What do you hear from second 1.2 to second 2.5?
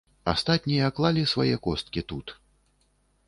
свае косткі тут.